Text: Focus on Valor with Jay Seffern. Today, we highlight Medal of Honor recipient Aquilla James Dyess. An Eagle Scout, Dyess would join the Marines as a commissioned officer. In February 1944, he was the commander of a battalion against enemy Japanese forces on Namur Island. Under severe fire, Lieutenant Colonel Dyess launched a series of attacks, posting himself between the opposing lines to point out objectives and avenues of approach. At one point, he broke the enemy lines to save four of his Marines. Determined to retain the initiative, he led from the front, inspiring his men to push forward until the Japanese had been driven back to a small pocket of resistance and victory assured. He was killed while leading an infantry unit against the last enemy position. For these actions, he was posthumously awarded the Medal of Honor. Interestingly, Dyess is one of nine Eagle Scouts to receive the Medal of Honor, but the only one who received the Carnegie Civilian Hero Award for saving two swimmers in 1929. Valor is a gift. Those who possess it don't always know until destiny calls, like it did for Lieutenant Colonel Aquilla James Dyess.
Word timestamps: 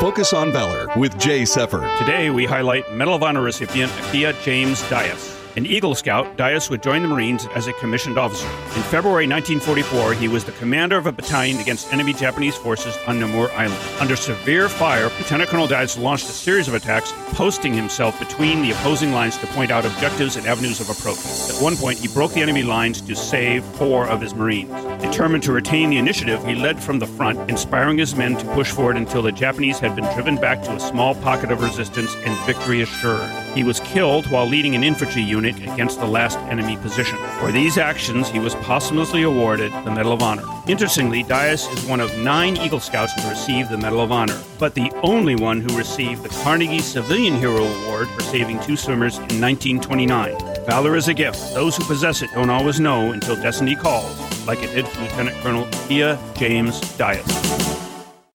Focus 0.00 0.32
on 0.32 0.50
Valor 0.50 0.88
with 0.98 1.18
Jay 1.18 1.42
Seffern. 1.42 1.86
Today, 1.98 2.30
we 2.30 2.46
highlight 2.46 2.90
Medal 2.90 3.14
of 3.16 3.22
Honor 3.22 3.42
recipient 3.42 3.92
Aquilla 3.92 4.32
James 4.42 4.80
Dyess. 4.84 5.29
An 5.56 5.66
Eagle 5.66 5.96
Scout, 5.96 6.36
Dyess 6.36 6.70
would 6.70 6.80
join 6.80 7.02
the 7.02 7.08
Marines 7.08 7.48
as 7.56 7.66
a 7.66 7.72
commissioned 7.72 8.16
officer. 8.16 8.46
In 8.46 8.82
February 8.84 9.26
1944, 9.26 10.14
he 10.14 10.28
was 10.28 10.44
the 10.44 10.52
commander 10.52 10.96
of 10.96 11.06
a 11.06 11.12
battalion 11.12 11.58
against 11.58 11.92
enemy 11.92 12.12
Japanese 12.12 12.54
forces 12.54 12.96
on 13.08 13.18
Namur 13.18 13.50
Island. 13.50 13.82
Under 13.98 14.14
severe 14.14 14.68
fire, 14.68 15.10
Lieutenant 15.18 15.50
Colonel 15.50 15.66
Dyess 15.66 16.00
launched 16.00 16.28
a 16.28 16.32
series 16.32 16.68
of 16.68 16.74
attacks, 16.74 17.12
posting 17.32 17.74
himself 17.74 18.16
between 18.20 18.62
the 18.62 18.70
opposing 18.70 19.12
lines 19.12 19.38
to 19.38 19.46
point 19.48 19.72
out 19.72 19.84
objectives 19.84 20.36
and 20.36 20.46
avenues 20.46 20.80
of 20.80 20.88
approach. 20.88 21.18
At 21.18 21.60
one 21.60 21.76
point, 21.76 21.98
he 21.98 22.06
broke 22.06 22.32
the 22.32 22.42
enemy 22.42 22.62
lines 22.62 23.00
to 23.00 23.16
save 23.16 23.64
four 23.64 24.06
of 24.06 24.20
his 24.20 24.36
Marines. 24.36 24.70
Determined 25.02 25.42
to 25.44 25.52
retain 25.52 25.90
the 25.90 25.98
initiative, 25.98 26.44
he 26.46 26.54
led 26.54 26.80
from 26.80 27.00
the 27.00 27.06
front, 27.06 27.50
inspiring 27.50 27.98
his 27.98 28.14
men 28.14 28.36
to 28.36 28.46
push 28.54 28.70
forward 28.70 28.96
until 28.96 29.22
the 29.22 29.32
Japanese 29.32 29.80
had 29.80 29.96
been 29.96 30.04
driven 30.14 30.36
back 30.36 30.62
to 30.62 30.72
a 30.72 30.80
small 30.80 31.16
pocket 31.16 31.50
of 31.50 31.60
resistance 31.60 32.14
and 32.24 32.38
victory 32.46 32.82
assured. 32.82 33.28
He 33.54 33.64
was 33.64 33.80
killed 33.80 34.30
while 34.30 34.46
leading 34.46 34.76
an 34.76 34.84
infantry 34.84 35.22
unit 35.22 35.39
against 35.48 36.00
the 36.00 36.06
last 36.06 36.38
enemy 36.40 36.76
position. 36.76 37.18
For 37.38 37.50
these 37.50 37.78
actions, 37.78 38.28
he 38.28 38.38
was 38.38 38.54
posthumously 38.56 39.22
awarded 39.22 39.72
the 39.72 39.90
Medal 39.90 40.12
of 40.12 40.22
Honor. 40.22 40.44
Interestingly, 40.66 41.24
Dyess 41.24 41.72
is 41.74 41.84
one 41.86 42.00
of 42.00 42.16
nine 42.18 42.56
Eagle 42.56 42.80
Scouts 42.80 43.14
to 43.14 43.28
receive 43.28 43.68
the 43.68 43.78
Medal 43.78 44.00
of 44.00 44.12
Honor, 44.12 44.40
but 44.58 44.74
the 44.74 44.92
only 45.02 45.36
one 45.36 45.60
who 45.60 45.76
received 45.76 46.22
the 46.22 46.28
Carnegie 46.28 46.80
Civilian 46.80 47.36
Hero 47.36 47.64
Award 47.64 48.08
for 48.08 48.22
saving 48.22 48.60
two 48.60 48.76
swimmers 48.76 49.16
in 49.16 49.40
1929. 49.40 50.36
Valor 50.66 50.96
is 50.96 51.08
a 51.08 51.14
gift. 51.14 51.54
Those 51.54 51.76
who 51.76 51.84
possess 51.84 52.22
it 52.22 52.30
don't 52.34 52.50
always 52.50 52.80
know 52.80 53.12
until 53.12 53.36
destiny 53.36 53.74
calls, 53.74 54.46
like 54.46 54.62
it 54.62 54.74
did 54.74 54.86
for 54.86 55.00
Lieutenant 55.00 55.36
Colonel 55.38 55.64
Aquilla 55.66 56.18
James 56.36 56.80
Dyess. 56.96 57.89